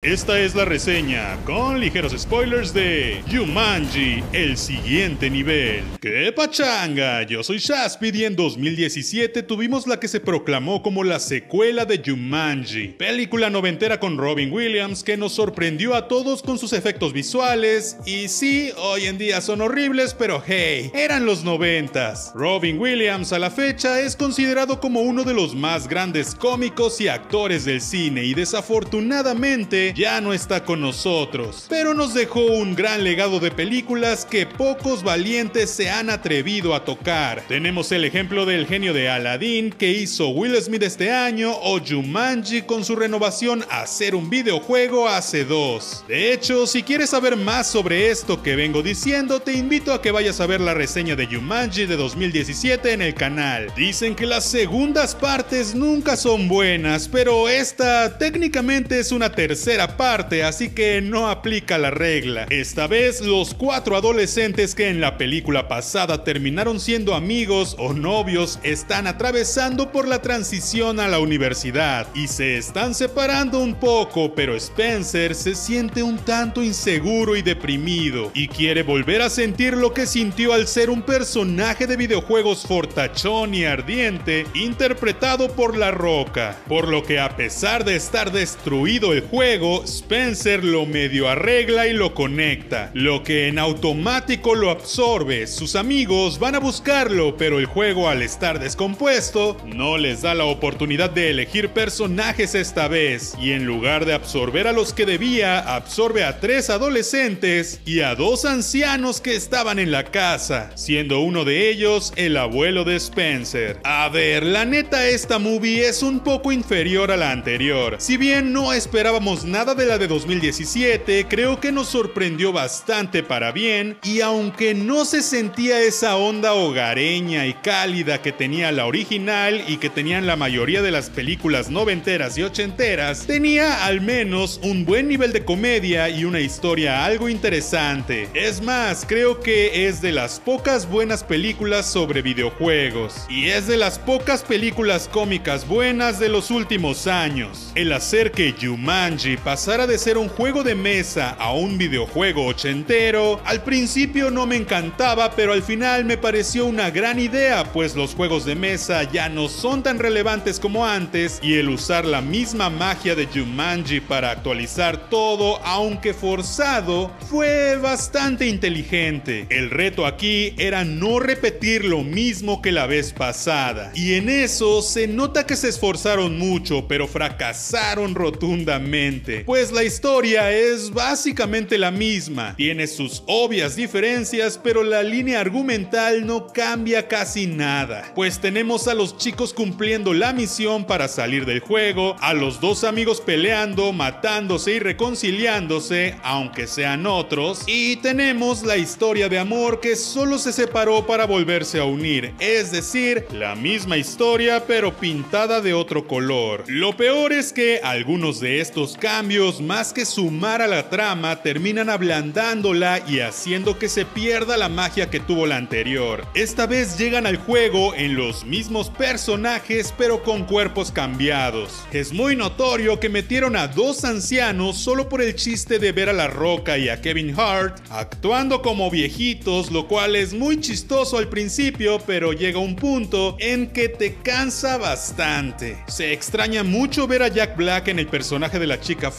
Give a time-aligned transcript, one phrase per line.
[0.00, 5.82] Esta es la reseña con ligeros spoilers de Jumanji, el siguiente nivel.
[6.00, 7.24] ¡Qué pachanga!
[7.24, 12.00] Yo soy Shaspid y en 2017 tuvimos la que se proclamó como la secuela de
[12.00, 17.96] Jumanji, película noventera con Robin Williams que nos sorprendió a todos con sus efectos visuales
[18.06, 22.30] y sí, hoy en día son horribles, pero hey, eran los noventas.
[22.36, 27.08] Robin Williams a la fecha es considerado como uno de los más grandes cómicos y
[27.08, 33.04] actores del cine y desafortunadamente ya no está con nosotros, pero nos dejó un gran
[33.04, 37.42] legado de películas que pocos valientes se han atrevido a tocar.
[37.48, 42.62] Tenemos el ejemplo del genio de Aladdin que hizo Will Smith este año o Jumanji
[42.62, 46.04] con su renovación a ser un videojuego hace dos.
[46.08, 50.10] De hecho, si quieres saber más sobre esto que vengo diciendo, te invito a que
[50.10, 53.72] vayas a ver la reseña de Jumanji de 2017 en el canal.
[53.76, 60.42] Dicen que las segundas partes nunca son buenas, pero esta técnicamente es una tercera parte,
[60.42, 62.46] así que no aplica la regla.
[62.50, 68.58] Esta vez, los cuatro adolescentes que en la película pasada terminaron siendo amigos o novios
[68.62, 74.56] están atravesando por la transición a la universidad y se están separando un poco, pero
[74.56, 80.06] Spencer se siente un tanto inseguro y deprimido y quiere volver a sentir lo que
[80.06, 86.88] sintió al ser un personaje de videojuegos fortachón y ardiente interpretado por La Roca, por
[86.88, 92.14] lo que a pesar de estar destruido el juego, Spencer lo medio arregla y lo
[92.14, 95.46] conecta, lo que en automático lo absorbe.
[95.46, 100.44] Sus amigos van a buscarlo, pero el juego al estar descompuesto no les da la
[100.44, 105.58] oportunidad de elegir personajes esta vez, y en lugar de absorber a los que debía,
[105.58, 111.44] absorbe a tres adolescentes y a dos ancianos que estaban en la casa, siendo uno
[111.44, 113.78] de ellos el abuelo de Spencer.
[113.84, 118.52] A ver, la neta esta movie es un poco inferior a la anterior, si bien
[118.52, 123.98] no esperábamos nada nada de la de 2017 creo que nos sorprendió bastante para bien
[124.04, 129.78] y aunque no se sentía esa onda hogareña y cálida que tenía la original y
[129.78, 135.08] que tenían la mayoría de las películas noventeras y ochenteras, tenía al menos un buen
[135.08, 138.28] nivel de comedia y una historia algo interesante.
[138.34, 143.76] Es más, creo que es de las pocas buenas películas sobre videojuegos y es de
[143.76, 147.72] las pocas películas cómicas buenas de los últimos años.
[147.74, 153.40] El hacer que Jumanji pasara de ser un juego de mesa a un videojuego ochentero,
[153.46, 158.14] al principio no me encantaba, pero al final me pareció una gran idea, pues los
[158.14, 162.68] juegos de mesa ya no son tan relevantes como antes y el usar la misma
[162.68, 169.46] magia de Jumanji para actualizar todo, aunque forzado, fue bastante inteligente.
[169.48, 174.82] El reto aquí era no repetir lo mismo que la vez pasada, y en eso
[174.82, 181.90] se nota que se esforzaron mucho, pero fracasaron rotundamente pues la historia es básicamente la
[181.90, 182.54] misma.
[182.56, 188.12] Tiene sus obvias diferencias, pero la línea argumental no cambia casi nada.
[188.14, 192.84] Pues tenemos a los chicos cumpliendo la misión para salir del juego, a los dos
[192.84, 199.96] amigos peleando, matándose y reconciliándose, aunque sean otros, y tenemos la historia de amor que
[199.96, 205.74] solo se separó para volverse a unir, es decir, la misma historia pero pintada de
[205.74, 206.64] otro color.
[206.66, 209.27] Lo peor es que algunos de estos cambios
[209.60, 215.10] más que sumar a la trama, terminan ablandándola y haciendo que se pierda la magia
[215.10, 216.26] que tuvo la anterior.
[216.34, 221.84] Esta vez llegan al juego en los mismos personajes, pero con cuerpos cambiados.
[221.92, 226.14] Es muy notorio que metieron a dos ancianos solo por el chiste de ver a
[226.14, 231.28] La Roca y a Kevin Hart actuando como viejitos, lo cual es muy chistoso al
[231.28, 235.76] principio, pero llega un punto en que te cansa bastante.
[235.86, 239.10] Se extraña mucho ver a Jack Black en el personaje de la chica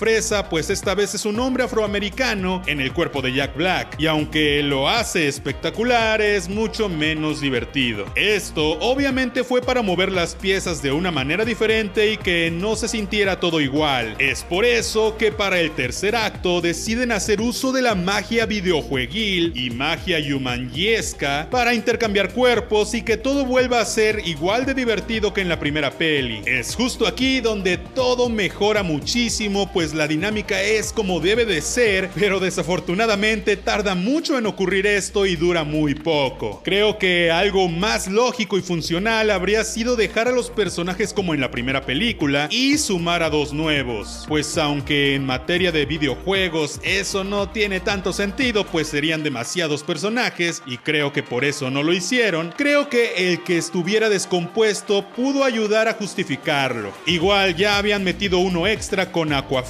[0.49, 4.63] pues esta vez es un hombre afroamericano en el cuerpo de Jack Black, y aunque
[4.63, 8.05] lo hace espectacular, es mucho menos divertido.
[8.15, 12.87] Esto obviamente fue para mover las piezas de una manera diferente y que no se
[12.87, 14.15] sintiera todo igual.
[14.19, 19.51] Es por eso que para el tercer acto deciden hacer uso de la magia videojueguil
[19.55, 25.33] y magia yumanyesca para intercambiar cuerpos y que todo vuelva a ser igual de divertido
[25.33, 26.41] que en la primera peli.
[26.45, 32.09] Es justo aquí donde todo mejora muchísimo, pues la dinámica es como debe de ser,
[32.13, 36.61] pero desafortunadamente tarda mucho en ocurrir esto y dura muy poco.
[36.65, 41.39] Creo que algo más lógico y funcional habría sido dejar a los personajes como en
[41.39, 47.23] la primera película y sumar a dos nuevos, pues aunque en materia de videojuegos eso
[47.23, 51.93] no tiene tanto sentido, pues serían demasiados personajes y creo que por eso no lo
[51.93, 56.91] hicieron, creo que el que estuviera descompuesto pudo ayudar a justificarlo.
[57.05, 59.68] Igual ya habían metido uno extra con Aquafina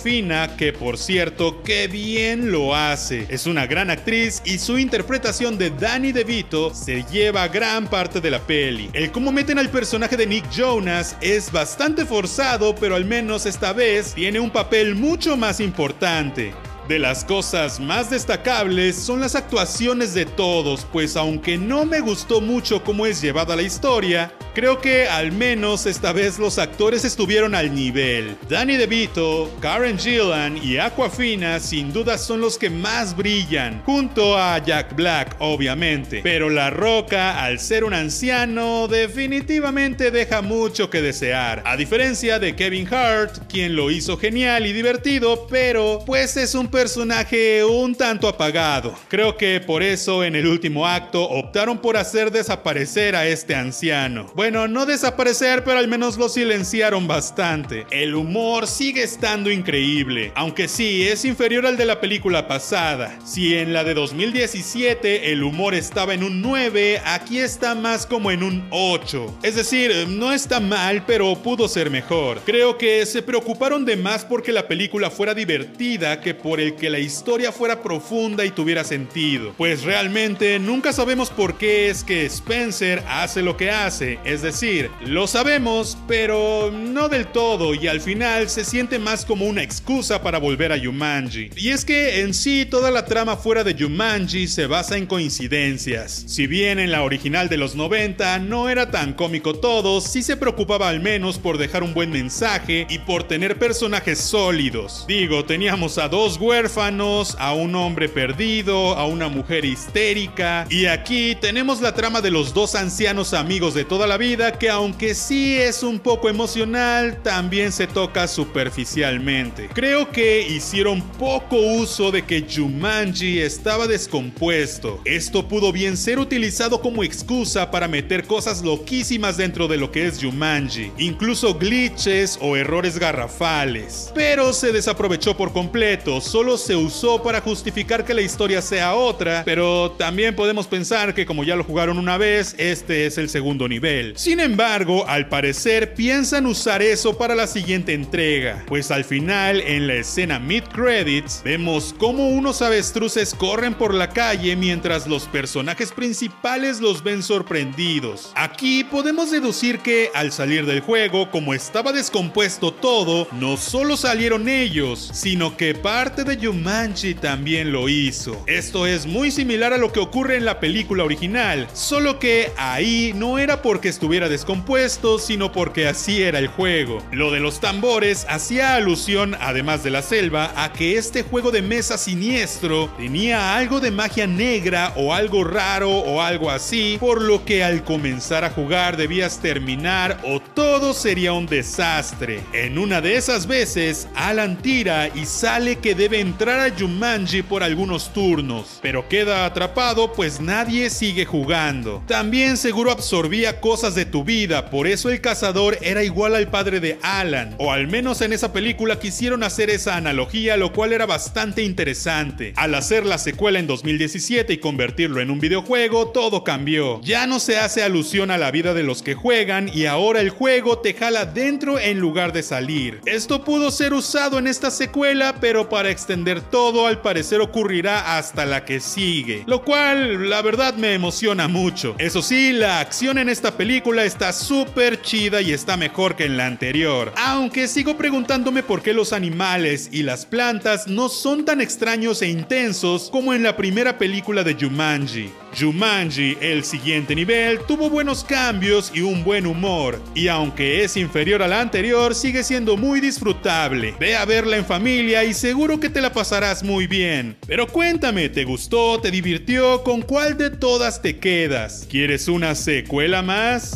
[0.57, 3.25] Que por cierto, qué bien lo hace.
[3.27, 8.31] Es una gran actriz y su interpretación de Danny DeVito se lleva gran parte de
[8.31, 8.89] la peli.
[8.93, 13.73] El cómo meten al personaje de Nick Jonas es bastante forzado, pero al menos esta
[13.73, 16.53] vez tiene un papel mucho más importante.
[16.87, 22.41] De las cosas más destacables son las actuaciones de todos, pues aunque no me gustó
[22.41, 27.55] mucho cómo es llevada la historia, creo que al menos esta vez los actores estuvieron
[27.55, 28.35] al nivel.
[28.49, 34.57] Danny DeVito, Karen Gillan y Aquafina sin duda son los que más brillan, junto a
[34.57, 41.63] Jack Black obviamente, pero La Roca al ser un anciano definitivamente deja mucho que desear,
[41.65, 46.67] a diferencia de Kevin Hart, quien lo hizo genial y divertido, pero pues es un
[46.67, 48.93] personaje un tanto apagado.
[49.07, 54.29] Creo que por eso en el último acto optaron por hacer desaparecer a este anciano.
[54.35, 57.85] Bueno, no desaparecer, pero al menos lo silenciaron bastante.
[57.91, 63.17] El humor sigue estando increíble, aunque sí, es inferior al de la película pasada.
[63.25, 68.31] Si en la de 2017 el humor estaba en un 9, aquí está más como
[68.31, 69.39] en un 8.
[69.43, 72.41] Es decir, no está mal, pero pudo ser mejor.
[72.45, 76.89] Creo que se preocuparon de más porque la película fuera divertida que por el que
[76.89, 79.53] la historia fuera profunda y tuviera sentido.
[79.57, 84.19] Pues realmente nunca sabemos por qué es que Spencer hace lo que hace.
[84.29, 89.45] Es decir, lo sabemos, pero no del todo y al final se siente más como
[89.45, 91.49] una excusa para volver a Jumanji.
[91.55, 96.25] Y es que en sí toda la trama fuera de Jumanji se basa en coincidencias.
[96.27, 100.37] Si bien en la original de los 90 no era tan cómico todo, sí se
[100.37, 105.05] preocupaba al menos por dejar un buen mensaje y por tener personajes sólidos.
[105.07, 110.67] Digo, teníamos a dos huérfanos, a un hombre perdido, a una mujer histérica.
[110.69, 114.69] Y aquí tenemos la trama de los dos ancianos amigos de toda la vida que
[114.69, 119.69] aunque sí es un poco emocional, también se toca superficialmente.
[119.73, 125.01] Creo que hicieron poco uso de que Jumanji estaba descompuesto.
[125.05, 130.05] Esto pudo bien ser utilizado como excusa para meter cosas loquísimas dentro de lo que
[130.05, 134.11] es Jumanji, incluso glitches o errores garrafales.
[134.13, 139.43] Pero se desaprovechó por completo, solo se usó para justificar que la historia sea otra,
[139.45, 143.69] pero también podemos pensar que como ya lo jugaron una vez, este es el segundo
[143.69, 144.08] nivel.
[144.15, 149.87] Sin embargo, al parecer piensan usar eso para la siguiente entrega, pues al final, en
[149.87, 155.91] la escena mid credits, vemos cómo unos avestruces corren por la calle mientras los personajes
[155.91, 158.31] principales los ven sorprendidos.
[158.35, 164.49] Aquí podemos deducir que al salir del juego, como estaba descompuesto todo, no solo salieron
[164.49, 168.43] ellos, sino que parte de Jumanji también lo hizo.
[168.47, 173.13] Esto es muy similar a lo que ocurre en la película original, solo que ahí
[173.15, 176.99] no era porque estuviera descompuesto, sino porque así era el juego.
[177.11, 181.61] Lo de los tambores hacía alusión, además de la selva, a que este juego de
[181.61, 187.43] mesa siniestro tenía algo de magia negra o algo raro o algo así, por lo
[187.43, 192.39] que al comenzar a jugar debías terminar o todo sería un desastre.
[192.53, 197.63] En una de esas veces, Alan tira y sale que debe entrar a Jumanji por
[197.63, 202.01] algunos turnos, pero queda atrapado pues nadie sigue jugando.
[202.07, 206.79] También seguro absorbía cosas de tu vida, por eso el cazador era igual al padre
[206.79, 211.05] de Alan, o al menos en esa película quisieron hacer esa analogía, lo cual era
[211.05, 212.53] bastante interesante.
[212.55, 217.01] Al hacer la secuela en 2017 y convertirlo en un videojuego, todo cambió.
[217.01, 220.29] Ya no se hace alusión a la vida de los que juegan y ahora el
[220.29, 223.01] juego te jala dentro en lugar de salir.
[223.05, 228.45] Esto pudo ser usado en esta secuela, pero para extender todo al parecer ocurrirá hasta
[228.45, 231.95] la que sigue, lo cual la verdad me emociona mucho.
[231.97, 236.37] Eso sí, la acción en esta película está súper chida y está mejor que en
[236.37, 241.61] la anterior, aunque sigo preguntándome por qué los animales y las plantas no son tan
[241.61, 245.31] extraños e intensos como en la primera película de Jumanji.
[245.57, 251.41] Jumanji, el siguiente nivel, tuvo buenos cambios y un buen humor, y aunque es inferior
[251.41, 253.95] a la anterior, sigue siendo muy disfrutable.
[253.99, 257.37] Ve a verla en familia y seguro que te la pasarás muy bien.
[257.47, 258.99] Pero cuéntame, ¿te gustó?
[259.01, 259.83] ¿Te divirtió?
[259.83, 261.87] ¿Con cuál de todas te quedas?
[261.89, 263.23] ¿Quieres una secuela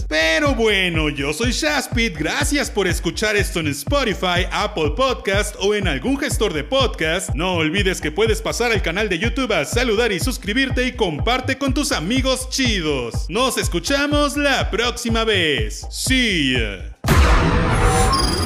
[0.08, 5.88] Pero bueno, yo soy Shaspit, gracias por escuchar esto en Spotify, Apple Podcast o en
[5.88, 7.30] algún gestor de podcast.
[7.34, 11.58] No olvides que puedes pasar al canal de YouTube a saludar y suscribirte y comparte
[11.58, 13.26] con tus amigos chidos.
[13.30, 15.86] Nos escuchamos la próxima vez.
[15.90, 18.43] See ya.